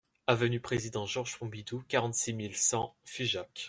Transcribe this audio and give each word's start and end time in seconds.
Avenue 0.25 0.59
Président 0.59 1.05
Georges 1.05 1.37
Pompidou, 1.37 1.83
quarante-six 1.87 2.33
mille 2.33 2.55
cent 2.57 2.95
Figeac 3.03 3.51